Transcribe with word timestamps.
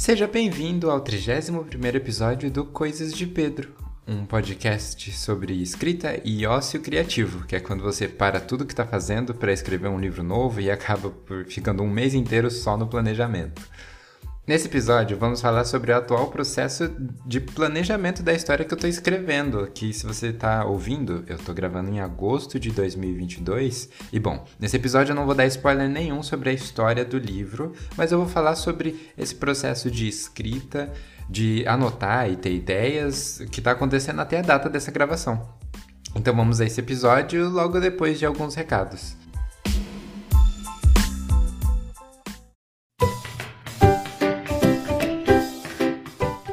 Seja 0.00 0.26
bem-vindo 0.26 0.90
ao 0.90 1.04
31º 1.04 1.94
episódio 1.94 2.50
do 2.50 2.64
Coisas 2.64 3.12
de 3.12 3.26
Pedro, 3.26 3.74
um 4.08 4.24
podcast 4.24 5.12
sobre 5.12 5.52
escrita 5.52 6.18
e 6.24 6.46
ócio 6.46 6.80
criativo, 6.80 7.44
que 7.44 7.54
é 7.54 7.60
quando 7.60 7.82
você 7.82 8.08
para 8.08 8.40
tudo 8.40 8.64
que 8.64 8.72
está 8.72 8.86
fazendo 8.86 9.34
para 9.34 9.52
escrever 9.52 9.88
um 9.88 10.00
livro 10.00 10.22
novo 10.22 10.58
e 10.58 10.70
acaba 10.70 11.12
ficando 11.46 11.82
um 11.82 11.90
mês 11.90 12.14
inteiro 12.14 12.50
só 12.50 12.78
no 12.78 12.86
planejamento. 12.86 13.60
Nesse 14.50 14.66
episódio, 14.66 15.16
vamos 15.16 15.40
falar 15.40 15.64
sobre 15.64 15.92
o 15.92 15.96
atual 15.96 16.26
processo 16.26 16.90
de 17.24 17.38
planejamento 17.38 18.20
da 18.20 18.32
história 18.32 18.64
que 18.64 18.74
eu 18.74 18.76
estou 18.76 18.90
escrevendo, 18.90 19.70
que 19.72 19.92
se 19.92 20.04
você 20.04 20.30
está 20.30 20.64
ouvindo, 20.64 21.22
eu 21.28 21.36
estou 21.36 21.54
gravando 21.54 21.88
em 21.88 22.00
agosto 22.00 22.58
de 22.58 22.72
2022. 22.72 23.88
E 24.12 24.18
bom, 24.18 24.44
nesse 24.58 24.74
episódio 24.74 25.12
eu 25.12 25.14
não 25.14 25.24
vou 25.24 25.36
dar 25.36 25.46
spoiler 25.46 25.88
nenhum 25.88 26.20
sobre 26.20 26.50
a 26.50 26.52
história 26.52 27.04
do 27.04 27.16
livro, 27.16 27.74
mas 27.96 28.10
eu 28.10 28.18
vou 28.18 28.26
falar 28.26 28.56
sobre 28.56 29.12
esse 29.16 29.36
processo 29.36 29.88
de 29.88 30.08
escrita, 30.08 30.92
de 31.28 31.64
anotar 31.64 32.28
e 32.28 32.34
ter 32.34 32.52
ideias, 32.52 33.40
que 33.52 33.60
está 33.60 33.70
acontecendo 33.70 34.18
até 34.18 34.40
a 34.40 34.42
data 34.42 34.68
dessa 34.68 34.90
gravação. 34.90 35.48
Então 36.12 36.34
vamos 36.34 36.60
a 36.60 36.64
esse 36.64 36.80
episódio 36.80 37.48
logo 37.48 37.78
depois 37.78 38.18
de 38.18 38.26
alguns 38.26 38.56
recados. 38.56 39.19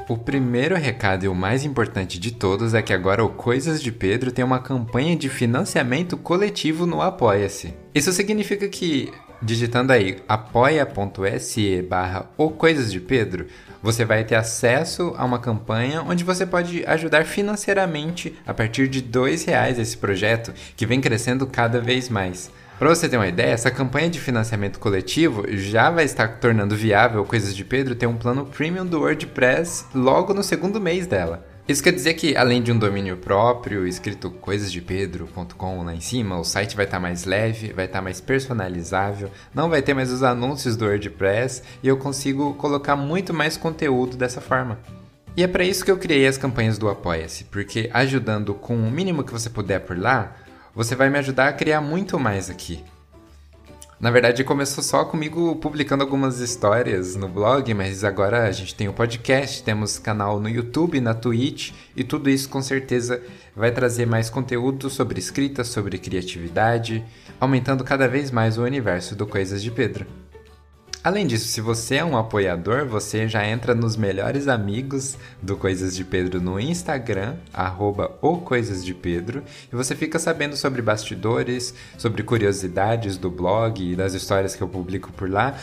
O 0.09 0.15
primeiro 0.15 0.73
recado 0.73 1.25
e 1.25 1.27
o 1.27 1.35
mais 1.35 1.65
importante 1.65 2.17
de 2.17 2.31
todos 2.31 2.73
é 2.73 2.81
que 2.81 2.93
agora 2.93 3.25
o 3.25 3.27
Coisas 3.27 3.83
de 3.83 3.91
Pedro 3.91 4.31
tem 4.31 4.45
uma 4.45 4.59
campanha 4.59 5.17
de 5.17 5.27
financiamento 5.27 6.15
coletivo 6.15 6.85
no 6.85 7.01
Apoia-se. 7.01 7.73
Isso 7.93 8.13
significa 8.13 8.69
que, 8.69 9.11
digitando 9.41 9.91
aí 9.91 10.19
apoia.se 10.25 11.81
barra 11.81 12.21
Coisas 12.57 12.89
de 12.89 13.01
Pedro, 13.01 13.47
você 13.83 14.05
vai 14.05 14.23
ter 14.23 14.35
acesso 14.35 15.13
a 15.17 15.25
uma 15.25 15.39
campanha 15.39 16.01
onde 16.01 16.23
você 16.23 16.45
pode 16.45 16.85
ajudar 16.85 17.25
financeiramente 17.25 18.33
a 18.47 18.53
partir 18.53 18.87
de 18.87 18.99
R$ 18.99 19.35
reais 19.45 19.77
esse 19.77 19.97
projeto 19.97 20.53
que 20.77 20.85
vem 20.85 21.01
crescendo 21.01 21.45
cada 21.45 21.81
vez 21.81 22.07
mais. 22.07 22.49
Para 22.77 22.89
você 22.89 23.09
ter 23.09 23.17
uma 23.17 23.27
ideia, 23.27 23.53
essa 23.53 23.71
campanha 23.71 24.07
de 24.07 24.19
financiamento 24.19 24.79
coletivo 24.79 25.45
já 25.49 25.89
vai 25.89 26.05
estar 26.05 26.39
tornando 26.39 26.75
viável 26.75 27.25
Coisas 27.25 27.55
de 27.55 27.65
Pedro 27.65 27.95
ter 27.95 28.05
um 28.05 28.15
plano 28.15 28.45
premium 28.45 28.85
do 28.85 28.99
WordPress 28.99 29.85
logo 29.95 30.31
no 30.31 30.43
segundo 30.43 30.79
mês 30.79 31.07
dela. 31.07 31.43
Isso 31.67 31.81
quer 31.81 31.91
dizer 31.91 32.13
que, 32.13 32.37
além 32.37 32.61
de 32.61 32.71
um 32.71 32.77
domínio 32.77 33.17
próprio, 33.17 33.87
escrito 33.87 34.29
coisasdepedro.com 34.29 35.83
lá 35.83 35.95
em 35.95 35.99
cima, 35.99 36.37
o 36.37 36.43
site 36.43 36.75
vai 36.75 36.85
estar 36.85 36.99
mais 36.99 37.25
leve, 37.25 37.73
vai 37.73 37.85
estar 37.85 37.99
mais 37.99 38.21
personalizável, 38.21 39.31
não 39.55 39.71
vai 39.71 39.81
ter 39.81 39.95
mais 39.95 40.11
os 40.11 40.21
anúncios 40.21 40.77
do 40.77 40.85
WordPress 40.85 41.63
e 41.81 41.87
eu 41.87 41.97
consigo 41.97 42.53
colocar 42.53 42.95
muito 42.95 43.33
mais 43.33 43.57
conteúdo 43.57 44.15
dessa 44.15 44.39
forma. 44.39 44.77
E 45.35 45.41
é 45.43 45.47
para 45.47 45.63
isso 45.63 45.83
que 45.83 45.91
eu 45.91 45.97
criei 45.97 46.27
as 46.27 46.37
campanhas 46.37 46.77
do 46.77 46.89
Apoia-se, 46.89 47.45
porque 47.45 47.89
ajudando 47.91 48.53
com 48.53 48.75
o 48.75 48.91
mínimo 48.91 49.23
que 49.23 49.33
você 49.33 49.49
puder 49.49 49.79
por 49.79 49.97
lá, 49.97 50.35
você 50.77 50.95
vai 50.95 51.09
me 51.09 51.17
ajudar 51.17 51.47
a 51.47 51.53
criar 51.53 51.81
muito 51.81 52.19
mais 52.19 52.51
aqui. 52.51 52.83
Na 53.99 54.11
verdade, 54.11 54.43
começou 54.43 54.83
só 54.83 55.03
comigo 55.03 55.55
publicando 55.55 56.03
algumas 56.03 56.39
histórias 56.39 57.15
no 57.15 57.27
blog, 57.27 57.73
mas 57.73 58.03
agora 58.03 58.47
a 58.47 58.51
gente 58.51 58.75
tem 58.75 58.87
o 58.87 58.91
um 58.91 58.93
podcast, 58.93 59.63
temos 59.63 59.97
canal 59.97 60.39
no 60.39 60.47
YouTube, 60.47 61.01
na 61.01 61.15
Twitch, 61.15 61.71
e 61.95 62.03
tudo 62.03 62.29
isso 62.29 62.47
com 62.47 62.61
certeza 62.61 63.19
vai 63.55 63.71
trazer 63.71 64.05
mais 64.05 64.29
conteúdo 64.29 64.87
sobre 64.87 65.17
escrita, 65.17 65.63
sobre 65.63 65.97
criatividade, 65.97 67.03
aumentando 67.39 67.83
cada 67.83 68.07
vez 68.07 68.29
mais 68.29 68.59
o 68.59 68.63
universo 68.63 69.15
do 69.15 69.25
Coisas 69.25 69.63
de 69.63 69.71
Pedro. 69.71 70.05
Além 71.07 71.25
disso, 71.25 71.47
se 71.47 71.61
você 71.61 71.95
é 71.95 72.03
um 72.03 72.17
apoiador, 72.17 72.85
você 72.85 73.29
já 73.29 73.47
entra 73.47 73.73
nos 73.73 73.95
melhores 73.95 74.49
amigos 74.49 75.15
do 75.41 75.55
Coisas 75.55 75.95
de 75.95 76.03
Pedro 76.03 76.41
no 76.41 76.59
Instagram, 76.59 77.37
arroba 77.53 78.17
o 78.21 78.39
Coisas 78.39 78.83
de 78.83 78.93
Pedro, 78.93 79.41
e 79.71 79.73
você 79.73 79.95
fica 79.95 80.19
sabendo 80.19 80.57
sobre 80.57 80.81
bastidores, 80.81 81.73
sobre 81.97 82.23
curiosidades 82.23 83.17
do 83.17 83.31
blog 83.31 83.81
e 83.81 83.95
das 83.95 84.13
histórias 84.15 84.53
que 84.53 84.61
eu 84.61 84.67
publico 84.67 85.09
por 85.13 85.29
lá. 85.29 85.55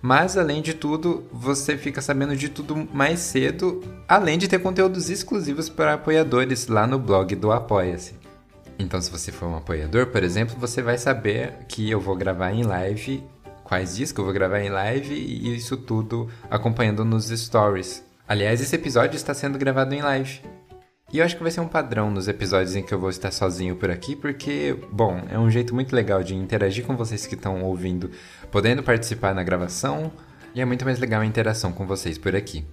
Mas 0.00 0.38
além 0.38 0.62
de 0.62 0.72
tudo, 0.72 1.24
você 1.30 1.76
fica 1.76 2.00
sabendo 2.00 2.34
de 2.34 2.48
tudo 2.48 2.88
mais 2.90 3.20
cedo, 3.20 3.84
além 4.08 4.38
de 4.38 4.48
ter 4.48 4.60
conteúdos 4.60 5.10
exclusivos 5.10 5.68
para 5.68 5.92
apoiadores 5.92 6.68
lá 6.68 6.86
no 6.86 6.98
blog 6.98 7.36
do 7.36 7.52
Apoia-se. 7.52 8.14
Então, 8.78 8.98
se 9.00 9.10
você 9.10 9.30
for 9.30 9.46
um 9.46 9.56
apoiador, 9.56 10.06
por 10.06 10.22
exemplo, 10.22 10.56
você 10.58 10.80
vai 10.80 10.96
saber 10.96 11.52
que 11.68 11.90
eu 11.90 12.00
vou 12.00 12.16
gravar 12.16 12.52
em 12.52 12.62
live 12.62 13.22
quais 13.66 13.96
dias 13.96 14.12
que 14.12 14.20
eu 14.20 14.24
vou 14.24 14.32
gravar 14.32 14.60
em 14.60 14.68
live 14.68 15.12
e 15.12 15.56
isso 15.56 15.76
tudo 15.76 16.30
acompanhando 16.48 17.04
nos 17.04 17.26
stories. 17.26 18.04
Aliás, 18.28 18.60
esse 18.60 18.76
episódio 18.76 19.16
está 19.16 19.34
sendo 19.34 19.58
gravado 19.58 19.92
em 19.92 20.02
live. 20.02 20.40
E 21.12 21.18
eu 21.18 21.24
acho 21.24 21.36
que 21.36 21.42
vai 21.42 21.50
ser 21.50 21.60
um 21.60 21.68
padrão 21.68 22.10
nos 22.10 22.28
episódios 22.28 22.76
em 22.76 22.82
que 22.82 22.92
eu 22.94 22.98
vou 22.98 23.10
estar 23.10 23.30
sozinho 23.30 23.76
por 23.76 23.90
aqui, 23.90 24.14
porque, 24.16 24.76
bom, 24.90 25.20
é 25.28 25.38
um 25.38 25.50
jeito 25.50 25.74
muito 25.74 25.94
legal 25.94 26.22
de 26.22 26.34
interagir 26.34 26.84
com 26.84 26.96
vocês 26.96 27.26
que 27.26 27.34
estão 27.34 27.62
ouvindo, 27.62 28.10
podendo 28.50 28.82
participar 28.82 29.34
na 29.34 29.42
gravação, 29.44 30.12
e 30.54 30.60
é 30.60 30.64
muito 30.64 30.84
mais 30.84 30.98
legal 30.98 31.20
a 31.20 31.26
interação 31.26 31.72
com 31.72 31.86
vocês 31.86 32.18
por 32.18 32.34
aqui. 32.34 32.64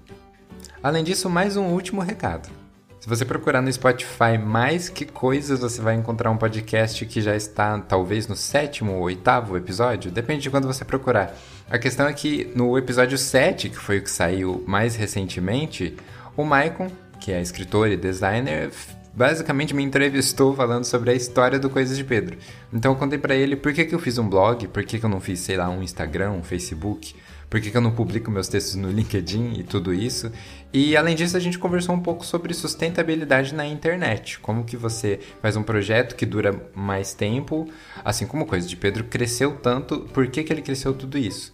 Além 0.82 1.04
disso, 1.04 1.30
mais 1.30 1.58
um 1.58 1.68
último 1.68 2.02
recado. 2.02 2.63
Se 3.04 3.10
você 3.10 3.26
procurar 3.26 3.62
no 3.62 3.70
Spotify 3.70 4.38
mais 4.42 4.88
que 4.88 5.04
coisas, 5.04 5.60
você 5.60 5.82
vai 5.82 5.94
encontrar 5.94 6.32
um 6.32 6.38
podcast 6.38 7.06
que 7.06 7.20
já 7.20 7.36
está 7.36 7.78
talvez 7.78 8.30
no 8.30 8.36
sétimo 8.38 8.94
ou 8.94 9.02
oitavo 9.02 9.58
episódio, 9.58 10.10
depende 10.10 10.44
de 10.44 10.50
quando 10.50 10.68
você 10.68 10.86
procurar. 10.86 11.36
A 11.70 11.78
questão 11.78 12.08
é 12.08 12.14
que 12.14 12.50
no 12.56 12.78
episódio 12.78 13.18
7, 13.18 13.68
que 13.72 13.78
foi 13.78 13.98
o 13.98 14.02
que 14.02 14.10
saiu 14.10 14.64
mais 14.66 14.96
recentemente, 14.96 15.98
o 16.38 16.46
Maicon, 16.46 16.90
que 17.20 17.34
é 17.34 17.42
escritor 17.42 17.90
e 17.90 17.98
designer, 17.98 18.72
basicamente 19.14 19.76
me 19.76 19.84
entrevistou 19.84 20.56
falando 20.56 20.86
sobre 20.86 21.12
a 21.12 21.14
história 21.14 21.60
do 21.60 21.70
Coisas 21.70 21.98
de 21.98 22.06
Pedro. 22.06 22.38
Então 22.72 22.94
eu 22.94 22.98
contei 22.98 23.20
para 23.20 23.36
ele 23.36 23.58
por 23.58 23.74
que, 23.74 23.84
que 23.84 23.94
eu 23.94 24.00
fiz 24.00 24.18
um 24.18 24.30
blog, 24.30 24.66
por 24.70 24.82
que, 24.86 24.98
que 24.98 25.06
eu 25.06 25.10
não 25.10 25.20
fiz, 25.20 25.42
sei 25.42 25.58
lá, 25.58 25.70
um 25.70 25.84
Instagram, 25.84 26.32
um 26.32 26.44
Facebook, 26.44 27.14
por 27.54 27.62
que, 27.62 27.70
que 27.70 27.78
eu 27.78 27.82
não 27.82 27.92
publico 27.92 28.32
meus 28.32 28.48
textos 28.48 28.74
no 28.74 28.90
LinkedIn 28.90 29.60
e 29.60 29.64
tudo 29.64 29.94
isso. 29.94 30.32
E 30.74 30.98
além 30.98 31.16
disso, 31.16 31.38
a 31.38 31.40
gente 31.40 31.60
conversou 31.60 31.94
um 31.94 32.00
pouco 32.00 32.26
sobre 32.26 32.52
sustentabilidade 32.52 33.54
na 33.54 33.64
internet. 33.64 34.40
Como 34.40 34.64
que 34.64 34.76
você 34.76 35.20
faz 35.40 35.56
um 35.56 35.62
projeto 35.62 36.16
que 36.16 36.26
dura 36.26 36.60
mais 36.74 37.14
tempo, 37.14 37.70
assim 38.04 38.26
como 38.26 38.48
Coisas 38.48 38.68
de 38.68 38.76
Pedro 38.76 39.04
cresceu 39.04 39.56
tanto, 39.58 40.00
por 40.00 40.26
que, 40.26 40.44
que 40.44 40.52
ele 40.52 40.64
cresceu 40.64 40.96
tudo 40.96 41.16
isso? 41.16 41.54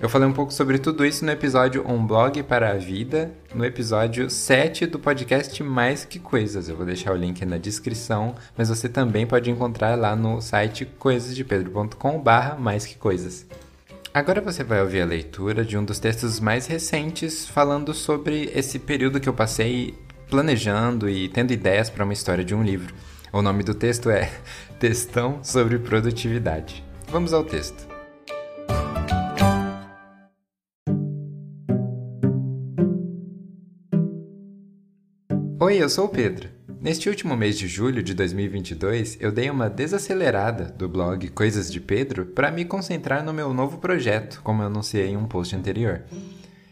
Eu 0.00 0.08
falei 0.08 0.28
um 0.28 0.32
pouco 0.32 0.52
sobre 0.52 0.78
tudo 0.78 1.04
isso 1.04 1.24
no 1.24 1.32
episódio 1.32 1.84
Um 1.84 2.06
Blog 2.06 2.40
para 2.44 2.70
a 2.70 2.74
Vida, 2.74 3.32
no 3.52 3.64
episódio 3.64 4.30
7 4.30 4.86
do 4.86 5.00
podcast 5.00 5.60
Mais 5.64 6.04
Que 6.04 6.20
Coisas. 6.20 6.68
Eu 6.68 6.76
vou 6.76 6.86
deixar 6.86 7.12
o 7.12 7.16
link 7.16 7.44
na 7.44 7.58
descrição, 7.58 8.36
mas 8.56 8.68
você 8.68 8.88
também 8.88 9.26
pode 9.26 9.50
encontrar 9.50 9.98
lá 9.98 10.14
no 10.14 10.40
site 10.40 10.86
coisasdepedro.com 10.86 12.20
barra 12.20 12.54
mais 12.54 12.86
que 12.86 12.94
coisas. 12.94 13.44
Agora 14.14 14.40
você 14.40 14.62
vai 14.62 14.80
ouvir 14.80 15.00
a 15.02 15.04
leitura 15.04 15.64
de 15.64 15.76
um 15.76 15.84
dos 15.84 15.98
textos 15.98 16.38
mais 16.38 16.68
recentes 16.68 17.48
falando 17.48 17.92
sobre 17.92 18.48
esse 18.54 18.78
período 18.78 19.18
que 19.18 19.28
eu 19.28 19.34
passei 19.34 19.92
planejando 20.30 21.08
e 21.10 21.28
tendo 21.28 21.52
ideias 21.52 21.90
para 21.90 22.04
uma 22.04 22.12
história 22.12 22.44
de 22.44 22.54
um 22.54 22.62
livro. 22.62 22.94
O 23.32 23.42
nome 23.42 23.64
do 23.64 23.74
texto 23.74 24.08
é 24.10 24.30
Textão 24.78 25.42
sobre 25.42 25.80
Produtividade. 25.80 26.84
Vamos 27.08 27.32
ao 27.32 27.42
texto. 27.42 27.88
Oi, 35.58 35.76
eu 35.82 35.88
sou 35.88 36.04
o 36.04 36.08
Pedro. 36.08 36.53
Neste 36.84 37.08
último 37.08 37.34
mês 37.34 37.56
de 37.56 37.66
julho 37.66 38.02
de 38.02 38.12
2022, 38.12 39.16
eu 39.18 39.32
dei 39.32 39.48
uma 39.48 39.70
desacelerada 39.70 40.64
do 40.64 40.86
blog 40.86 41.28
Coisas 41.28 41.72
de 41.72 41.80
Pedro 41.80 42.26
para 42.26 42.50
me 42.50 42.62
concentrar 42.62 43.24
no 43.24 43.32
meu 43.32 43.54
novo 43.54 43.78
projeto, 43.78 44.42
como 44.44 44.60
eu 44.60 44.66
anunciei 44.66 45.06
em 45.06 45.16
um 45.16 45.24
post 45.24 45.56
anterior. 45.56 46.02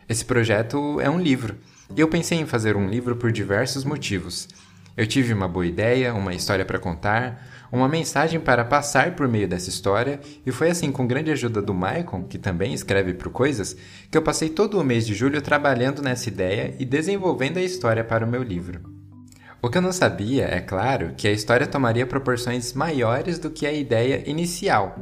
Esse 0.06 0.22
projeto 0.22 1.00
é 1.00 1.08
um 1.08 1.19
livro, 1.19 1.56
e 1.96 1.98
eu 1.98 2.08
pensei 2.08 2.38
em 2.38 2.44
fazer 2.44 2.76
um 2.76 2.90
livro 2.90 3.16
por 3.16 3.32
diversos 3.32 3.84
motivos. 3.84 4.50
Eu 4.98 5.06
tive 5.06 5.32
uma 5.32 5.48
boa 5.48 5.64
ideia, 5.64 6.12
uma 6.12 6.34
história 6.34 6.66
para 6.66 6.78
contar, 6.78 7.70
uma 7.72 7.88
mensagem 7.88 8.38
para 8.38 8.66
passar 8.66 9.16
por 9.16 9.26
meio 9.26 9.48
dessa 9.48 9.70
história, 9.70 10.20
e 10.44 10.52
foi 10.52 10.69
assim, 10.69 10.92
com 10.92 11.06
grande 11.06 11.31
ajuda 11.31 11.62
do 11.62 11.72
Maicon, 11.72 12.25
que 12.25 12.37
também 12.37 12.75
escreve 12.75 13.14
para 13.14 13.31
Coisas, 13.31 13.75
que 14.10 14.19
eu 14.19 14.20
passei 14.20 14.50
todo 14.50 14.78
o 14.78 14.84
mês 14.84 15.06
de 15.06 15.14
julho 15.14 15.40
trabalhando 15.40 16.02
nessa 16.02 16.28
ideia 16.28 16.75
e 16.78 16.84
desenvolvendo 16.84 17.56
a 17.56 17.62
história 17.62 18.04
para 18.04 18.26
o 18.26 18.31
meu 18.31 18.42
livro. 18.42 18.91
O 19.64 19.70
que 19.70 19.79
eu 19.79 19.82
não 19.82 19.93
sabia, 19.93 20.47
é 20.47 20.61
claro, 20.61 21.12
que 21.17 21.29
a 21.29 21.31
história 21.31 21.69
tomaria 21.69 22.05
proporções 22.05 22.73
maiores 22.73 23.38
do 23.38 23.49
que 23.49 23.64
a 23.64 23.73
ideia 23.73 24.29
inicial. 24.29 24.99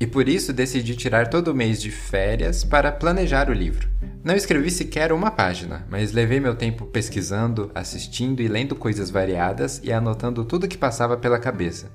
E 0.00 0.06
por 0.06 0.26
isso 0.26 0.54
decidi 0.54 0.96
tirar 0.96 1.28
todo 1.28 1.48
o 1.48 1.54
mês 1.54 1.78
de 1.78 1.90
férias 1.90 2.64
para 2.64 2.90
planejar 2.90 3.50
o 3.50 3.52
livro. 3.52 3.86
Não 4.24 4.34
escrevi 4.34 4.70
sequer 4.70 5.12
uma 5.12 5.30
página, 5.30 5.86
mas 5.90 6.12
levei 6.12 6.40
meu 6.40 6.54
tempo 6.54 6.86
pesquisando, 6.86 7.70
assistindo 7.74 8.40
e 8.40 8.48
lendo 8.48 8.74
coisas 8.74 9.10
variadas 9.10 9.82
e 9.84 9.92
anotando 9.92 10.46
tudo 10.46 10.66
que 10.66 10.78
passava 10.78 11.18
pela 11.18 11.38
cabeça. 11.38 11.90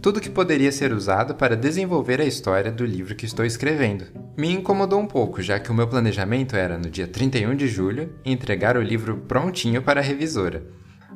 tudo 0.00 0.20
que 0.20 0.28
poderia 0.28 0.70
ser 0.70 0.92
usado 0.92 1.34
para 1.34 1.56
desenvolver 1.56 2.20
a 2.20 2.24
história 2.24 2.70
do 2.70 2.84
livro 2.84 3.14
que 3.16 3.24
estou 3.24 3.44
escrevendo. 3.44 4.04
Me 4.36 4.52
incomodou 4.52 5.00
um 5.00 5.06
pouco, 5.06 5.40
já 5.40 5.58
que 5.58 5.70
o 5.70 5.74
meu 5.74 5.88
planejamento 5.88 6.54
era, 6.54 6.76
no 6.76 6.90
dia 6.90 7.08
31 7.08 7.56
de 7.56 7.66
julho, 7.66 8.12
entregar 8.24 8.76
o 8.76 8.82
livro 8.82 9.16
prontinho 9.16 9.80
para 9.80 10.00
a 10.00 10.04
revisora. 10.04 10.62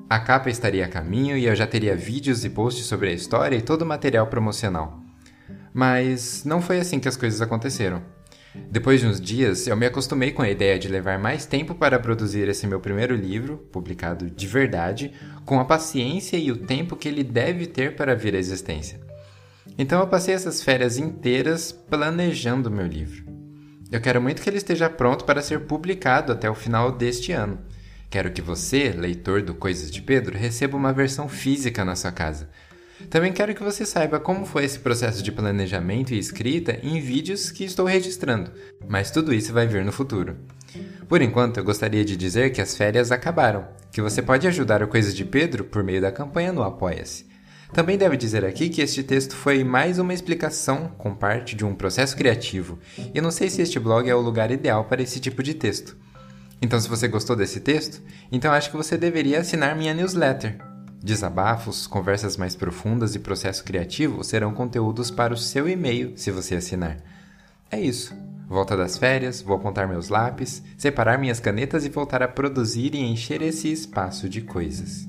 A 0.09 0.21
capa 0.21 0.49
estaria 0.49 0.85
a 0.85 0.89
caminho 0.89 1.37
e 1.37 1.47
eu 1.47 1.57
já 1.57 1.67
teria 1.67 1.97
vídeos 1.97 2.45
e 2.45 2.51
posts 2.51 2.87
sobre 2.87 3.09
a 3.09 3.13
história 3.13 3.57
e 3.57 3.63
todo 3.63 3.83
o 3.83 3.87
material 3.87 4.29
promocional. 4.29 5.01
Mas 5.75 6.45
não 6.45 6.63
foi 6.63 6.79
assim 6.79 7.01
que 7.01 7.09
as 7.09 7.17
coisas 7.17 7.43
aconteceram. 7.43 8.01
Depois 8.71 9.01
de 9.01 9.07
uns 9.09 9.21
dias, 9.21 9.67
eu 9.67 9.77
me 9.77 9.85
acostumei 9.85 10.31
com 10.31 10.43
a 10.43 10.49
ideia 10.49 10.79
de 10.79 10.87
levar 10.87 11.19
mais 11.19 11.45
tempo 11.45 11.75
para 11.75 11.99
produzir 11.99 12.49
esse 12.49 12.69
meu 12.69 12.79
primeiro 12.79 13.17
livro, 13.17 13.59
publicado 13.73 14.31
de 14.31 14.47
verdade, 14.47 15.13
com 15.45 15.59
a 15.59 15.65
paciência 15.65 16.37
e 16.37 16.53
o 16.53 16.57
tempo 16.57 16.95
que 16.95 17.09
ele 17.09 17.25
deve 17.25 17.67
ter 17.67 17.97
para 17.97 18.15
vir 18.15 18.37
à 18.37 18.39
existência. 18.39 19.01
Então 19.77 20.01
eu 20.01 20.07
passei 20.07 20.35
essas 20.35 20.63
férias 20.63 20.99
inteiras 20.99 21.73
planejando 21.73 22.71
meu 22.71 22.87
livro. 22.87 23.27
Eu 23.91 24.01
quero 24.01 24.23
muito 24.23 24.41
que 24.41 24.49
ele 24.49 24.57
esteja 24.59 24.89
pronto 24.89 25.25
para 25.25 25.43
ser 25.43 25.63
publicado 25.63 26.33
até 26.33 26.49
o 26.49 26.55
final 26.55 26.93
deste 26.93 27.33
ano. 27.33 27.59
Quero 28.17 28.33
que 28.33 28.41
você, 28.41 28.95
leitor 28.97 29.43
do 29.43 29.55
Coisas 29.55 29.91
de 29.91 30.01
Pedro, 30.01 30.39
receba 30.39 30.75
uma 30.75 30.91
versão 30.91 31.29
física 31.29 31.85
na 31.85 31.95
sua 31.95 32.11
casa 32.11 32.49
também 33.11 33.31
quero 33.31 33.55
que 33.55 33.63
você 33.63 33.85
saiba 33.85 34.19
como 34.19 34.47
foi 34.47 34.65
esse 34.65 34.79
processo 34.79 35.23
de 35.23 35.31
planejamento 35.31 36.15
e 36.15 36.19
escrita 36.19 36.81
em 36.83 36.99
vídeos 36.99 37.51
que 37.51 37.63
estou 37.63 37.85
registrando, 37.85 38.51
mas 38.89 39.11
tudo 39.11 39.35
isso 39.35 39.53
vai 39.53 39.67
vir 39.67 39.85
no 39.85 39.93
futuro. 39.93 40.35
Por 41.07 41.21
enquanto, 41.21 41.59
eu 41.59 41.65
gostaria 41.65 42.07
de 42.07 42.17
dizer 42.17 42.53
que 42.53 42.63
as 42.63 42.75
férias 42.75 43.13
acabaram, 43.13 43.69
que 43.93 44.01
você 44.01 44.23
pode 44.23 44.49
ajudar 44.49 44.83
o 44.83 44.89
Coisas 44.89 45.15
de 45.15 45.27
Pedro 45.27 45.65
por 45.65 45.85
meio 45.85 46.01
da 46.01 46.11
campanha 46.11 46.55
no 46.55 46.63
Apoia-se. 46.63 47.27
Também 47.75 47.99
devo 47.99 48.17
dizer 48.17 48.47
aqui 48.47 48.71
que 48.71 48.81
este 48.81 49.03
texto 49.03 49.37
foi 49.37 49.63
mais 49.63 49.99
uma 49.99 50.15
explicação 50.15 50.89
com 50.97 51.15
parte 51.15 51.55
de 51.55 51.67
um 51.67 51.75
processo 51.75 52.17
criativo, 52.17 52.79
e 53.15 53.21
não 53.21 53.31
sei 53.31 53.51
se 53.51 53.61
este 53.61 53.79
blog 53.79 54.09
é 54.09 54.15
o 54.15 54.23
lugar 54.23 54.51
ideal 54.51 54.87
para 54.87 55.03
esse 55.03 55.21
tipo 55.21 55.43
de 55.43 55.53
texto. 55.53 56.06
Então, 56.61 56.81
se 56.81 56.89
você 56.89 57.07
gostou 57.07 57.37
desse 57.37 57.61
texto, 57.61 58.03
então 58.33 58.53
acho 58.53 58.71
que 58.71 58.77
você 58.77 58.97
deveria 58.97 59.41
assinar 59.41 59.77
minha 59.77 59.95
newsletter. 59.95 60.59
Desabafos, 61.03 61.87
conversas 61.87 62.37
mais 62.37 62.57
profundas 62.57 63.15
e 63.15 63.19
processo 63.19 63.63
criativo 63.63 64.25
serão 64.25 64.53
conteúdos 64.53 65.11
para 65.11 65.35
o 65.35 65.37
seu 65.37 65.69
e-mail 65.69 66.15
se 66.17 66.31
você 66.31 66.57
assinar. 66.57 66.97
É 67.71 67.79
isso. 67.79 68.15
Volta 68.49 68.77
das 68.77 68.97
férias, 68.97 69.43
vou 69.43 69.57
apontar 69.57 69.89
meus 69.89 70.09
lápis, 70.09 70.63
separar 70.79 71.19
minhas 71.19 71.41
canetas 71.41 71.85
e 71.85 71.89
voltar 71.89 72.23
a 72.23 72.29
produzir 72.29 72.95
e 72.95 73.01
encher 73.01 73.43
esse 73.43 73.71
espaço 73.71 74.29
de 74.29 74.41
coisas. 74.41 75.09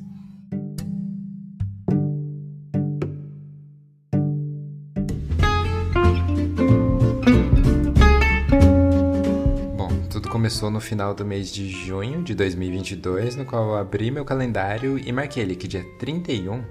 Começou 10.47 10.71
no 10.71 10.79
final 10.79 11.13
do 11.13 11.25
mês 11.25 11.51
de 11.51 11.67
junho 11.69 12.23
de 12.23 12.33
2022, 12.33 13.35
no 13.35 13.43
qual 13.43 13.65
eu 13.65 13.75
abri 13.75 14.09
meu 14.09 14.23
calendário 14.23 14.97
e 14.97 15.11
marquei 15.11 15.43
ele 15.43 15.57
que 15.57 15.67
dia 15.67 15.83
31 15.99 16.63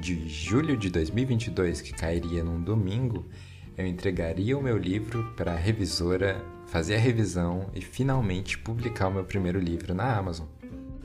de 0.00 0.28
julho 0.28 0.76
de 0.76 0.90
2022, 0.90 1.80
que 1.80 1.92
cairia 1.92 2.42
num 2.42 2.60
domingo, 2.60 3.24
eu 3.78 3.86
entregaria 3.86 4.58
o 4.58 4.60
meu 4.60 4.76
livro 4.76 5.32
para 5.36 5.52
a 5.52 5.56
revisora 5.56 6.44
fazer 6.66 6.96
a 6.96 6.98
revisão 6.98 7.70
e 7.72 7.80
finalmente 7.80 8.58
publicar 8.58 9.06
o 9.06 9.12
meu 9.12 9.22
primeiro 9.22 9.60
livro 9.60 9.94
na 9.94 10.12
Amazon. 10.12 10.48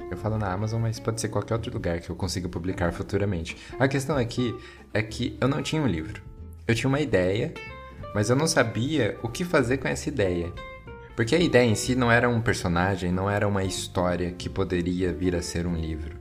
Eu 0.09 0.17
falo 0.17 0.39
na 0.39 0.51
Amazon, 0.51 0.81
mas 0.81 0.99
pode 0.99 1.21
ser 1.21 1.29
qualquer 1.29 1.53
outro 1.53 1.71
lugar 1.71 1.99
que 1.99 2.09
eu 2.09 2.15
consiga 2.15 2.49
publicar 2.49 2.91
futuramente. 2.91 3.55
A 3.77 3.87
questão 3.87 4.17
aqui 4.17 4.51
é 4.95 5.03
que 5.03 5.37
eu 5.39 5.47
não 5.47 5.61
tinha 5.61 5.79
um 5.79 5.87
livro. 5.87 6.23
Eu 6.67 6.73
tinha 6.73 6.89
uma 6.89 6.99
ideia, 6.99 7.53
mas 8.15 8.31
eu 8.31 8.35
não 8.35 8.47
sabia 8.47 9.15
o 9.21 9.29
que 9.29 9.45
fazer 9.45 9.77
com 9.77 9.87
essa 9.87 10.09
ideia. 10.09 10.51
Porque 11.15 11.35
a 11.35 11.39
ideia 11.39 11.65
em 11.65 11.75
si 11.75 11.95
não 11.95 12.11
era 12.11 12.29
um 12.29 12.41
personagem, 12.41 13.11
não 13.11 13.29
era 13.29 13.47
uma 13.47 13.63
história 13.63 14.31
que 14.31 14.49
poderia 14.49 15.13
vir 15.13 15.35
a 15.35 15.41
ser 15.41 15.65
um 15.65 15.75
livro. 15.75 16.17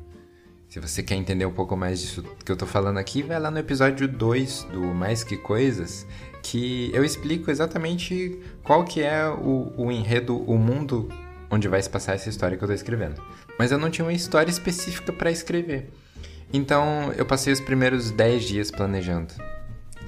Se 0.68 0.80
você 0.80 1.02
quer 1.02 1.14
entender 1.14 1.46
um 1.46 1.52
pouco 1.52 1.76
mais 1.76 2.00
disso 2.00 2.24
que 2.44 2.50
eu 2.50 2.56
tô 2.56 2.66
falando 2.66 2.98
aqui, 2.98 3.22
vai 3.22 3.38
lá 3.38 3.50
no 3.50 3.58
episódio 3.58 4.08
2 4.08 4.68
do 4.72 4.80
Mais 4.80 5.22
Que 5.22 5.36
Coisas, 5.36 6.06
que 6.42 6.90
eu 6.92 7.04
explico 7.04 7.50
exatamente 7.50 8.40
qual 8.62 8.84
que 8.84 9.00
é 9.00 9.28
o, 9.28 9.72
o 9.76 9.92
enredo, 9.92 10.36
o 10.36 10.58
mundo 10.58 11.08
onde 11.50 11.68
vai 11.68 11.80
se 11.80 11.88
passar 11.88 12.14
essa 12.14 12.28
história 12.28 12.56
que 12.56 12.62
eu 12.62 12.68
tô 12.68 12.74
escrevendo. 12.74 13.22
Mas 13.58 13.70
eu 13.70 13.78
não 13.78 13.90
tinha 13.90 14.04
uma 14.04 14.12
história 14.12 14.50
específica 14.50 15.12
para 15.12 15.30
escrever. 15.30 15.90
Então 16.52 17.12
eu 17.16 17.24
passei 17.24 17.52
os 17.52 17.60
primeiros 17.60 18.10
10 18.10 18.44
dias 18.44 18.70
planejando. 18.70 19.32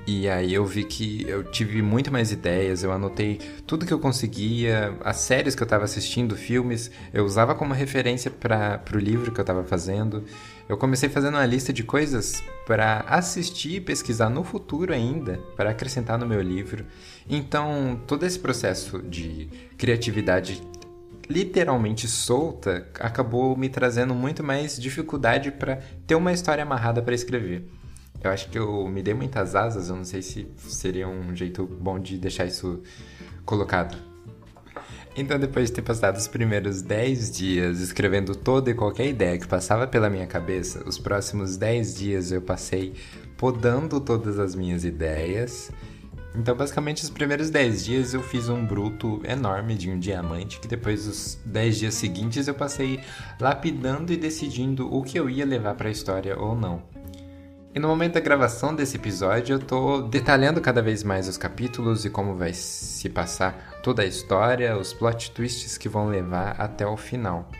E 0.06 0.28
aí 0.28 0.54
eu 0.54 0.64
vi 0.64 0.84
que 0.84 1.24
eu 1.28 1.42
tive 1.42 1.82
muito 1.82 2.12
mais 2.12 2.30
ideias, 2.30 2.84
eu 2.84 2.92
anotei 2.92 3.40
tudo 3.66 3.84
que 3.84 3.92
eu 3.92 3.98
conseguia, 3.98 4.96
as 5.04 5.16
séries 5.16 5.56
que 5.56 5.62
eu 5.62 5.66
estava 5.66 5.82
assistindo, 5.82 6.36
filmes, 6.36 6.92
eu 7.12 7.24
usava 7.24 7.56
como 7.56 7.74
referência 7.74 8.30
para 8.30 8.80
o 8.94 8.98
livro 8.98 9.32
que 9.32 9.40
eu 9.40 9.42
estava 9.42 9.64
fazendo. 9.64 10.22
Eu 10.68 10.76
comecei 10.76 11.08
fazendo 11.08 11.34
uma 11.34 11.46
lista 11.46 11.72
de 11.72 11.82
coisas 11.82 12.40
para 12.64 13.00
assistir 13.08 13.76
e 13.76 13.80
pesquisar 13.80 14.30
no 14.30 14.44
futuro 14.44 14.92
ainda, 14.92 15.40
para 15.56 15.70
acrescentar 15.70 16.16
no 16.16 16.26
meu 16.26 16.40
livro. 16.40 16.84
Então, 17.28 18.00
todo 18.06 18.24
esse 18.24 18.38
processo 18.38 19.02
de 19.02 19.48
criatividade 19.76 20.62
literalmente 21.28 22.06
solta 22.06 22.86
acabou 23.00 23.56
me 23.56 23.68
trazendo 23.68 24.14
muito 24.14 24.44
mais 24.44 24.80
dificuldade 24.80 25.50
para 25.50 25.80
ter 26.06 26.14
uma 26.14 26.32
história 26.32 26.62
amarrada 26.62 27.02
para 27.02 27.14
escrever. 27.14 27.68
Eu 28.26 28.32
acho 28.32 28.48
que 28.50 28.58
eu 28.58 28.88
me 28.88 29.04
dei 29.04 29.14
muitas 29.14 29.54
asas, 29.54 29.88
eu 29.88 29.94
não 29.94 30.04
sei 30.04 30.20
se 30.20 30.48
seria 30.58 31.06
um 31.06 31.34
jeito 31.34 31.64
bom 31.64 31.96
de 31.96 32.18
deixar 32.18 32.44
isso 32.44 32.82
colocado. 33.44 33.96
Então, 35.16 35.38
depois 35.38 35.70
de 35.70 35.76
ter 35.76 35.82
passado 35.82 36.16
os 36.16 36.26
primeiros 36.26 36.82
10 36.82 37.30
dias 37.30 37.80
escrevendo 37.80 38.34
toda 38.34 38.68
e 38.68 38.74
qualquer 38.74 39.06
ideia 39.06 39.38
que 39.38 39.46
passava 39.46 39.86
pela 39.86 40.10
minha 40.10 40.26
cabeça, 40.26 40.82
os 40.86 40.98
próximos 40.98 41.56
10 41.56 41.96
dias 41.96 42.32
eu 42.32 42.42
passei 42.42 42.94
podando 43.36 44.00
todas 44.00 44.40
as 44.40 44.56
minhas 44.56 44.84
ideias. 44.84 45.70
Então, 46.34 46.56
basicamente, 46.56 47.04
os 47.04 47.10
primeiros 47.10 47.48
10 47.48 47.84
dias 47.84 48.12
eu 48.12 48.22
fiz 48.24 48.48
um 48.48 48.66
bruto 48.66 49.22
enorme 49.24 49.76
de 49.76 49.88
um 49.88 50.00
diamante, 50.00 50.58
que 50.58 50.66
depois, 50.66 51.06
os 51.06 51.38
10 51.46 51.78
dias 51.78 51.94
seguintes, 51.94 52.48
eu 52.48 52.54
passei 52.54 52.98
lapidando 53.40 54.12
e 54.12 54.16
decidindo 54.16 54.92
o 54.92 55.04
que 55.04 55.16
eu 55.16 55.30
ia 55.30 55.46
levar 55.46 55.76
para 55.76 55.88
a 55.88 55.92
história 55.92 56.36
ou 56.36 56.56
não. 56.56 56.95
E 57.76 57.78
no 57.78 57.88
momento 57.88 58.14
da 58.14 58.20
gravação 58.20 58.74
desse 58.74 58.96
episódio, 58.96 59.56
eu 59.56 59.58
tô 59.58 60.00
detalhando 60.00 60.62
cada 60.62 60.80
vez 60.80 61.02
mais 61.02 61.28
os 61.28 61.36
capítulos 61.36 62.06
e 62.06 62.10
como 62.10 62.34
vai 62.34 62.54
se 62.54 63.06
passar 63.10 63.78
toda 63.82 64.00
a 64.00 64.06
história, 64.06 64.78
os 64.78 64.94
plot 64.94 65.30
twists 65.32 65.76
que 65.76 65.86
vão 65.86 66.08
levar 66.08 66.52
até 66.58 66.86
o 66.86 66.96
final. 66.96 67.50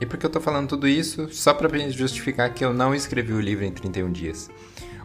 E 0.00 0.06
por 0.06 0.16
que 0.16 0.24
eu 0.24 0.30
tô 0.30 0.40
falando 0.40 0.70
tudo 0.70 0.88
isso? 0.88 1.28
Só 1.30 1.52
para 1.52 1.68
justificar 1.90 2.54
que 2.54 2.64
eu 2.64 2.72
não 2.72 2.94
escrevi 2.94 3.34
o 3.34 3.40
livro 3.42 3.62
em 3.62 3.70
31 3.70 4.10
dias. 4.10 4.50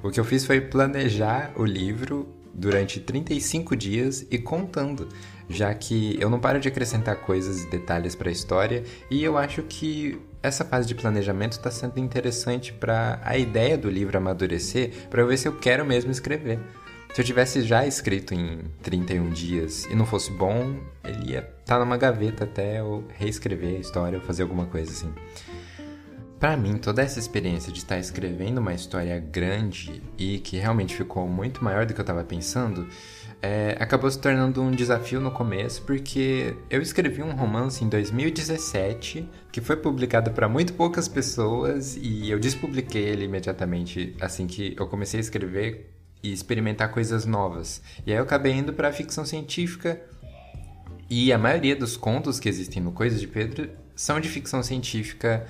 O 0.01 0.09
que 0.09 0.17
eu 0.17 0.23
fiz 0.23 0.45
foi 0.45 0.61
planejar 0.61 1.51
o 1.57 1.65
livro 1.65 2.33
durante 2.53 3.01
35 3.01 3.75
dias 3.75 4.25
e 4.31 4.37
contando, 4.37 5.09
já 5.49 5.73
que 5.73 6.15
eu 6.21 6.29
não 6.29 6.39
paro 6.39 6.61
de 6.61 6.69
acrescentar 6.69 7.17
coisas 7.17 7.65
e 7.65 7.69
detalhes 7.69 8.15
para 8.15 8.29
a 8.29 8.31
história 8.31 8.85
e 9.11 9.21
eu 9.21 9.37
acho 9.37 9.61
que 9.63 10.21
essa 10.43 10.65
fase 10.65 10.85
de 10.85 10.93
planejamento 10.93 11.53
está 11.53 11.71
sendo 11.71 11.97
interessante 11.97 12.73
para 12.73 13.19
a 13.23 13.37
ideia 13.37 13.77
do 13.77 13.89
livro 13.89 14.17
amadurecer, 14.17 14.91
para 15.09 15.21
eu 15.21 15.27
ver 15.27 15.37
se 15.37 15.47
eu 15.47 15.57
quero 15.57 15.85
mesmo 15.85 16.11
escrever. 16.11 16.59
Se 17.13 17.21
eu 17.21 17.25
tivesse 17.25 17.61
já 17.61 17.85
escrito 17.87 18.33
em 18.33 18.59
31 18.81 19.29
dias 19.29 19.85
e 19.85 19.95
não 19.95 20.05
fosse 20.05 20.31
bom, 20.31 20.75
ele 21.03 21.31
ia 21.31 21.39
estar 21.39 21.77
tá 21.77 21.79
numa 21.79 21.95
gaveta 21.95 22.43
até 22.43 22.79
eu 22.79 23.07
reescrever 23.17 23.77
a 23.77 23.79
história 23.79 24.19
ou 24.19 24.25
fazer 24.25 24.43
alguma 24.43 24.65
coisa 24.65 24.91
assim. 24.91 25.13
Para 26.43 26.57
mim, 26.57 26.77
toda 26.77 27.01
essa 27.01 27.19
experiência 27.19 27.71
de 27.71 27.79
estar 27.79 27.97
escrevendo 27.97 28.57
uma 28.57 28.73
história 28.73 29.17
grande 29.17 30.03
e 30.17 30.39
que 30.39 30.57
realmente 30.57 30.93
ficou 30.93 31.25
muito 31.25 31.63
maior 31.63 31.85
do 31.85 31.93
que 31.93 32.01
eu 32.01 32.03
estava 32.03 32.21
pensando, 32.21 32.85
é, 33.41 33.77
acabou 33.79 34.11
se 34.11 34.19
tornando 34.19 34.61
um 34.61 34.69
desafio 34.69 35.21
no 35.21 35.31
começo, 35.31 35.83
porque 35.83 36.53
eu 36.69 36.81
escrevi 36.81 37.23
um 37.23 37.31
romance 37.31 37.81
em 37.81 37.87
2017 37.87 39.25
que 39.53 39.61
foi 39.61 39.77
publicado 39.77 40.31
para 40.31 40.49
muito 40.49 40.73
poucas 40.73 41.07
pessoas 41.07 41.95
e 41.95 42.29
eu 42.29 42.37
despubliquei 42.37 43.03
ele 43.03 43.23
imediatamente 43.23 44.13
assim 44.19 44.45
que 44.45 44.75
eu 44.77 44.85
comecei 44.87 45.21
a 45.21 45.23
escrever 45.23 45.93
e 46.21 46.33
experimentar 46.33 46.91
coisas 46.91 47.25
novas. 47.25 47.81
E 48.05 48.11
aí 48.11 48.17
eu 48.17 48.23
acabei 48.23 48.51
indo 48.51 48.73
para 48.73 48.91
ficção 48.91 49.25
científica 49.25 49.97
e 51.09 51.31
a 51.31 51.37
maioria 51.37 51.73
dos 51.77 51.95
contos 51.95 52.37
que 52.37 52.49
existem 52.49 52.83
no 52.83 52.91
Coisas 52.91 53.21
de 53.21 53.27
Pedro 53.27 53.69
são 53.95 54.19
de 54.19 54.27
ficção 54.27 54.61
científica 54.61 55.47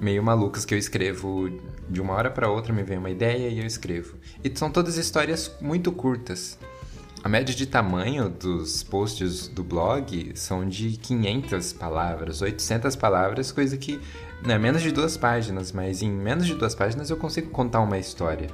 meio 0.00 0.22
malucas 0.22 0.64
que 0.64 0.74
eu 0.74 0.78
escrevo 0.78 1.50
de 1.88 2.00
uma 2.00 2.14
hora 2.14 2.30
para 2.30 2.50
outra, 2.50 2.72
me 2.72 2.82
vem 2.82 2.98
uma 2.98 3.10
ideia 3.10 3.48
e 3.48 3.58
eu 3.58 3.66
escrevo. 3.66 4.16
E 4.42 4.50
são 4.56 4.70
todas 4.70 4.96
histórias 4.96 5.54
muito 5.60 5.92
curtas. 5.92 6.58
A 7.22 7.28
média 7.28 7.54
de 7.54 7.66
tamanho 7.66 8.30
dos 8.30 8.82
posts 8.82 9.46
do 9.46 9.62
blog 9.62 10.32
são 10.34 10.66
de 10.66 10.96
500 10.96 11.74
palavras, 11.74 12.40
800 12.40 12.96
palavras, 12.96 13.52
coisa 13.52 13.76
que 13.76 14.00
não 14.42 14.54
é 14.54 14.58
menos 14.58 14.80
de 14.80 14.90
duas 14.90 15.18
páginas, 15.18 15.70
mas 15.70 16.00
em 16.00 16.10
menos 16.10 16.46
de 16.46 16.54
duas 16.54 16.74
páginas 16.74 17.10
eu 17.10 17.18
consigo 17.18 17.50
contar 17.50 17.80
uma 17.80 17.98
história. 17.98 18.48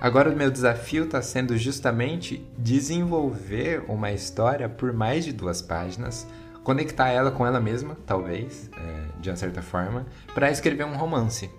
Agora 0.00 0.30
o 0.30 0.36
meu 0.36 0.50
desafio 0.50 1.04
está 1.04 1.22
sendo 1.22 1.56
justamente 1.56 2.44
desenvolver 2.58 3.84
uma 3.86 4.10
história 4.10 4.68
por 4.68 4.92
mais 4.92 5.24
de 5.24 5.32
duas 5.32 5.62
páginas, 5.62 6.26
conectar 6.62 7.08
ela 7.08 7.30
com 7.30 7.46
ela 7.46 7.60
mesma, 7.60 7.96
talvez, 8.06 8.70
é, 8.76 9.20
de 9.20 9.30
uma 9.30 9.36
certa 9.36 9.62
forma, 9.62 10.06
para 10.34 10.50
escrever 10.50 10.84
um 10.84 10.96
romance. 10.96 11.50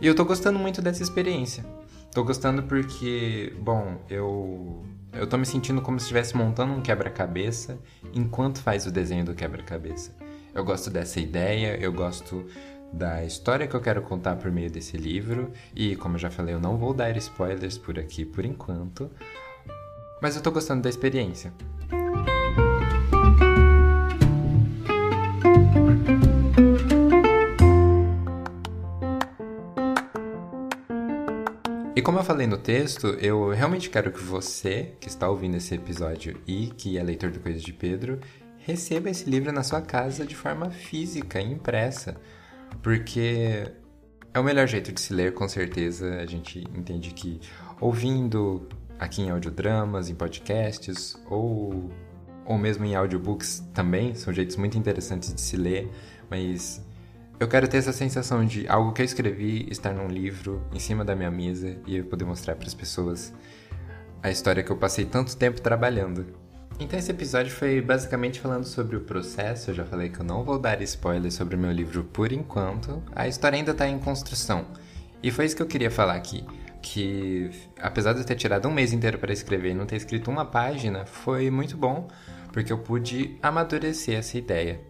E 0.00 0.06
eu 0.06 0.14
tô 0.14 0.24
gostando 0.24 0.58
muito 0.58 0.80
dessa 0.80 1.02
experiência. 1.02 1.64
Tô 2.12 2.24
gostando 2.24 2.62
porque, 2.62 3.52
bom, 3.60 4.00
eu 4.08 4.84
eu 5.12 5.26
tô 5.26 5.38
me 5.38 5.46
sentindo 5.46 5.80
como 5.80 5.98
se 5.98 6.04
estivesse 6.04 6.36
montando 6.36 6.74
um 6.74 6.82
quebra-cabeça 6.82 7.78
enquanto 8.12 8.60
faz 8.60 8.86
o 8.86 8.90
desenho 8.90 9.24
do 9.24 9.34
quebra-cabeça. 9.34 10.14
Eu 10.54 10.64
gosto 10.64 10.90
dessa 10.90 11.18
ideia, 11.18 11.76
eu 11.80 11.92
gosto 11.92 12.46
da 12.92 13.24
história 13.24 13.66
que 13.66 13.74
eu 13.74 13.80
quero 13.80 14.02
contar 14.02 14.36
por 14.36 14.50
meio 14.50 14.70
desse 14.70 14.96
livro, 14.96 15.50
e 15.74 15.96
como 15.96 16.14
eu 16.14 16.18
já 16.18 16.30
falei, 16.30 16.54
eu 16.54 16.60
não 16.60 16.76
vou 16.76 16.94
dar 16.94 17.16
spoilers 17.16 17.76
por 17.76 17.98
aqui 17.98 18.24
por 18.24 18.44
enquanto, 18.44 19.10
mas 20.22 20.36
eu 20.36 20.42
tô 20.42 20.50
gostando 20.50 20.82
da 20.82 20.88
experiência. 20.88 21.52
Como 32.08 32.20
eu 32.20 32.24
falei 32.24 32.46
no 32.46 32.56
texto, 32.56 33.08
eu 33.20 33.50
realmente 33.50 33.90
quero 33.90 34.10
que 34.10 34.22
você, 34.22 34.94
que 34.98 35.08
está 35.08 35.28
ouvindo 35.28 35.58
esse 35.58 35.74
episódio 35.74 36.40
e 36.46 36.68
que 36.68 36.96
é 36.96 37.02
leitor 37.02 37.30
do 37.30 37.38
Coisas 37.38 37.60
de 37.60 37.70
Pedro, 37.70 38.18
receba 38.56 39.10
esse 39.10 39.28
livro 39.28 39.52
na 39.52 39.62
sua 39.62 39.82
casa 39.82 40.24
de 40.24 40.34
forma 40.34 40.70
física, 40.70 41.38
impressa. 41.38 42.16
Porque 42.82 43.70
é 44.32 44.40
o 44.40 44.42
melhor 44.42 44.66
jeito 44.66 44.90
de 44.90 44.98
se 44.98 45.12
ler, 45.12 45.34
com 45.34 45.46
certeza. 45.46 46.14
A 46.14 46.24
gente 46.24 46.60
entende 46.74 47.10
que 47.10 47.42
ouvindo 47.78 48.66
aqui 48.98 49.20
em 49.20 49.28
audiodramas, 49.28 50.08
em 50.08 50.14
podcasts 50.14 51.14
ou, 51.28 51.90
ou 52.46 52.56
mesmo 52.56 52.86
em 52.86 52.94
audiobooks 52.94 53.62
também 53.74 54.14
são 54.14 54.32
jeitos 54.32 54.56
muito 54.56 54.78
interessantes 54.78 55.34
de 55.34 55.42
se 55.42 55.58
ler, 55.58 55.90
mas 56.30 56.82
eu 57.40 57.46
quero 57.46 57.68
ter 57.68 57.76
essa 57.76 57.92
sensação 57.92 58.44
de 58.44 58.66
algo 58.68 58.92
que 58.92 59.00
eu 59.00 59.04
escrevi 59.04 59.68
estar 59.70 59.92
num 59.92 60.08
livro 60.08 60.62
em 60.72 60.80
cima 60.80 61.04
da 61.04 61.14
minha 61.14 61.30
mesa 61.30 61.76
e 61.86 61.96
eu 61.96 62.04
poder 62.04 62.24
mostrar 62.24 62.56
para 62.56 62.66
as 62.66 62.74
pessoas 62.74 63.32
a 64.20 64.30
história 64.30 64.62
que 64.62 64.72
eu 64.72 64.76
passei 64.76 65.04
tanto 65.04 65.36
tempo 65.36 65.60
trabalhando. 65.60 66.26
Então 66.80 66.98
esse 66.98 67.10
episódio 67.10 67.52
foi 67.52 67.80
basicamente 67.80 68.40
falando 68.40 68.64
sobre 68.64 68.96
o 68.96 69.00
processo. 69.00 69.70
Eu 69.70 69.74
já 69.74 69.84
falei 69.84 70.08
que 70.08 70.20
eu 70.20 70.24
não 70.24 70.44
vou 70.44 70.58
dar 70.58 70.82
spoilers 70.82 71.34
sobre 71.34 71.54
o 71.54 71.58
meu 71.58 71.70
livro 71.70 72.04
por 72.04 72.32
enquanto. 72.32 73.02
A 73.14 73.28
história 73.28 73.56
ainda 73.56 73.70
está 73.70 73.88
em 73.88 73.98
construção. 73.98 74.66
E 75.22 75.30
foi 75.30 75.44
isso 75.44 75.56
que 75.56 75.62
eu 75.62 75.66
queria 75.66 75.90
falar 75.90 76.14
aqui. 76.14 76.44
Que 76.82 77.50
apesar 77.80 78.14
de 78.14 78.20
eu 78.20 78.24
ter 78.24 78.36
tirado 78.36 78.66
um 78.66 78.72
mês 78.72 78.92
inteiro 78.92 79.18
para 79.18 79.32
escrever 79.32 79.70
e 79.70 79.74
não 79.74 79.86
ter 79.86 79.96
escrito 79.96 80.30
uma 80.30 80.44
página, 80.44 81.06
foi 81.06 81.50
muito 81.50 81.76
bom 81.76 82.08
porque 82.52 82.72
eu 82.72 82.78
pude 82.78 83.36
amadurecer 83.42 84.18
essa 84.18 84.38
ideia. 84.38 84.80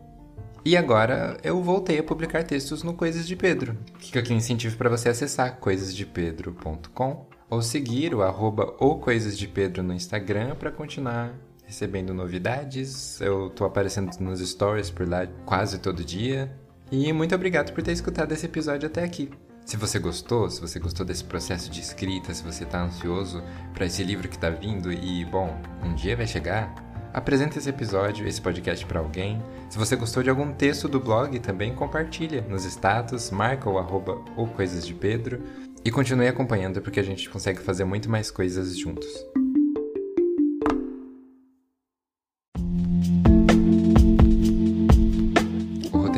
E 0.68 0.76
agora 0.76 1.38
eu 1.42 1.62
voltei 1.62 1.98
a 1.98 2.02
publicar 2.02 2.44
textos 2.44 2.82
no 2.82 2.92
Coisas 2.92 3.26
de 3.26 3.34
Pedro. 3.34 3.75
Fica 3.98 4.20
aqui 4.20 4.34
um 4.34 4.37
incentivo 4.37 4.76
para 4.76 4.90
você 4.90 5.08
acessar 5.08 5.56
coisasdepedro.com 5.56 7.26
ou 7.48 7.62
seguir 7.62 8.14
o 8.14 8.20
arroba 8.20 8.76
ou 8.78 8.98
Coisas 8.98 9.38
de 9.38 9.48
Pedro 9.48 9.82
no 9.82 9.94
Instagram 9.94 10.56
para 10.56 10.70
continuar 10.70 11.32
recebendo 11.64 12.12
novidades. 12.12 13.18
Eu 13.18 13.48
tô 13.48 13.64
aparecendo 13.64 14.14
nos 14.20 14.46
stories 14.46 14.90
por 14.90 15.08
lá 15.08 15.26
quase 15.46 15.78
todo 15.78 16.04
dia. 16.04 16.54
E 16.92 17.10
muito 17.14 17.34
obrigado 17.34 17.72
por 17.72 17.82
ter 17.82 17.92
escutado 17.92 18.32
esse 18.32 18.44
episódio 18.44 18.88
até 18.88 19.02
aqui. 19.02 19.30
Se 19.64 19.78
você 19.78 19.98
gostou, 19.98 20.50
se 20.50 20.60
você 20.60 20.78
gostou 20.78 21.04
desse 21.06 21.25
processo 21.25 21.70
de 21.70 21.80
escrita, 21.80 22.34
se 22.34 22.42
você 22.42 22.64
está 22.64 22.82
ansioso 22.82 23.42
para 23.72 23.87
esse 23.87 24.04
livro 24.04 24.28
que 24.28 24.37
está 24.37 24.50
vindo 24.50 24.92
e, 24.92 25.25
bom, 25.25 25.58
um 25.82 25.94
dia 25.94 26.14
vai 26.14 26.26
chegar, 26.26 26.75
Apresenta 27.12 27.58
esse 27.58 27.68
episódio, 27.68 28.26
esse 28.26 28.40
podcast 28.40 28.84
para 28.84 29.00
alguém. 29.00 29.42
Se 29.70 29.78
você 29.78 29.96
gostou 29.96 30.22
de 30.22 30.30
algum 30.30 30.52
texto 30.52 30.88
do 30.88 31.00
blog, 31.00 31.38
também 31.40 31.74
compartilha 31.74 32.42
nos 32.42 32.64
status, 32.64 33.30
marca 33.30 33.68
o 33.68 33.78
arroba 33.78 34.22
ou 34.36 34.46
coisas 34.46 34.86
de 34.86 34.94
Pedro 34.94 35.42
e 35.84 35.90
continue 35.90 36.28
acompanhando 36.28 36.82
porque 36.82 37.00
a 37.00 37.04
gente 37.04 37.28
consegue 37.30 37.60
fazer 37.60 37.84
muito 37.84 38.10
mais 38.10 38.30
coisas 38.30 38.76
juntos. 38.76 39.06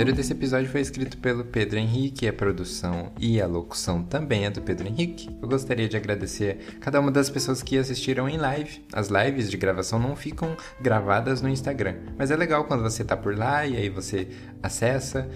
Roteiro 0.00 0.16
desse 0.16 0.32
episódio 0.32 0.70
foi 0.70 0.80
escrito 0.80 1.18
pelo 1.18 1.44
Pedro 1.44 1.78
Henrique, 1.78 2.26
a 2.26 2.32
produção 2.32 3.12
e 3.18 3.38
a 3.38 3.46
locução 3.46 4.02
também 4.02 4.46
é 4.46 4.50
do 4.50 4.62
Pedro 4.62 4.88
Henrique. 4.88 5.28
Eu 5.42 5.46
gostaria 5.46 5.86
de 5.86 5.94
agradecer 5.94 6.78
cada 6.80 6.98
uma 6.98 7.10
das 7.10 7.28
pessoas 7.28 7.62
que 7.62 7.76
assistiram 7.76 8.26
em 8.26 8.38
live. 8.38 8.82
As 8.94 9.08
lives 9.08 9.50
de 9.50 9.58
gravação 9.58 9.98
não 9.98 10.16
ficam 10.16 10.56
gravadas 10.80 11.42
no 11.42 11.50
Instagram, 11.50 11.96
mas 12.16 12.30
é 12.30 12.36
legal 12.36 12.64
quando 12.64 12.82
você 12.82 13.04
tá 13.04 13.14
por 13.14 13.36
lá 13.36 13.66
e 13.66 13.76
aí 13.76 13.90
você 13.90 14.28
acessa. 14.62 15.28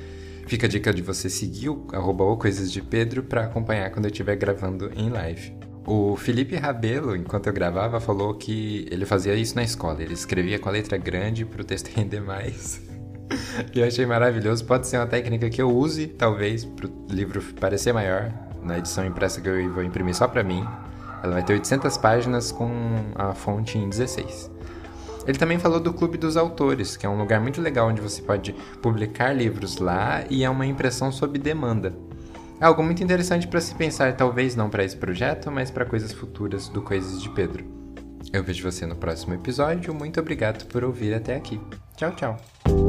Fica 0.46 0.64
a 0.66 0.68
dica 0.68 0.94
de 0.94 1.02
você 1.02 1.28
seguir 1.28 1.68
o 1.68 2.36
coisas 2.38 2.72
de 2.72 2.80
Pedro 2.80 3.22
para 3.22 3.44
acompanhar 3.44 3.90
quando 3.90 4.06
eu 4.06 4.10
estiver 4.10 4.36
gravando 4.36 4.90
em 4.96 5.10
live. 5.10 5.52
O 5.86 6.16
Felipe 6.16 6.56
Rabelo, 6.56 7.14
enquanto 7.14 7.48
eu 7.48 7.52
gravava, 7.52 8.00
falou 8.00 8.32
que 8.32 8.86
ele 8.90 9.04
fazia 9.04 9.34
isso 9.34 9.54
na 9.56 9.62
escola. 9.62 10.02
Ele 10.02 10.14
escrevia 10.14 10.58
com 10.58 10.70
a 10.70 10.72
letra 10.72 10.96
grande 10.96 11.44
para 11.44 11.60
o 11.60 11.64
texto 11.64 11.88
render 11.94 12.22
mais. 12.22 12.80
Eu 13.74 13.86
achei 13.86 14.06
maravilhoso. 14.06 14.64
Pode 14.64 14.86
ser 14.86 14.98
uma 14.98 15.06
técnica 15.06 15.48
que 15.50 15.60
eu 15.60 15.70
use, 15.70 16.06
talvez, 16.06 16.64
para 16.64 16.86
o 16.86 16.90
livro 17.08 17.42
parecer 17.60 17.92
maior. 17.92 18.32
Na 18.62 18.78
edição 18.78 19.04
impressa 19.04 19.40
que 19.40 19.48
eu 19.48 19.72
vou 19.72 19.82
imprimir 19.82 20.14
só 20.14 20.26
para 20.26 20.42
mim. 20.42 20.66
Ela 21.22 21.34
vai 21.34 21.42
ter 21.42 21.54
800 21.54 21.96
páginas 21.98 22.52
com 22.52 22.70
a 23.14 23.32
fonte 23.32 23.78
em 23.78 23.88
16. 23.88 24.50
Ele 25.26 25.38
também 25.38 25.58
falou 25.58 25.80
do 25.80 25.92
Clube 25.92 26.18
dos 26.18 26.36
Autores, 26.36 26.96
que 26.96 27.06
é 27.06 27.08
um 27.08 27.16
lugar 27.16 27.40
muito 27.40 27.60
legal 27.60 27.88
onde 27.88 28.00
você 28.00 28.20
pode 28.20 28.54
publicar 28.82 29.32
livros 29.32 29.78
lá 29.78 30.22
e 30.28 30.44
é 30.44 30.50
uma 30.50 30.66
impressão 30.66 31.10
sob 31.10 31.38
demanda. 31.38 31.94
É 32.60 32.66
algo 32.66 32.82
muito 32.82 33.02
interessante 33.02 33.48
para 33.48 33.60
se 33.60 33.74
pensar, 33.74 34.14
talvez 34.16 34.54
não 34.54 34.70
para 34.70 34.84
esse 34.84 34.96
projeto, 34.96 35.50
mas 35.50 35.70
para 35.70 35.84
coisas 35.84 36.12
futuras 36.12 36.68
do 36.68 36.82
Coisas 36.82 37.22
de 37.22 37.28
Pedro. 37.30 37.64
Eu 38.32 38.42
vejo 38.42 38.70
você 38.70 38.86
no 38.86 38.96
próximo 38.96 39.34
episódio. 39.34 39.94
Muito 39.94 40.20
obrigado 40.20 40.66
por 40.66 40.84
ouvir 40.84 41.14
até 41.14 41.36
aqui. 41.36 41.60
Tchau, 41.96 42.12
tchau. 42.12 42.83